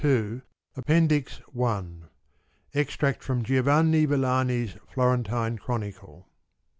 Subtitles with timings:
[0.03, 0.43] 138
[0.77, 2.05] APPENDICES
[2.73, 6.27] Extract from Giovanni Villani's Florentine Chronicle.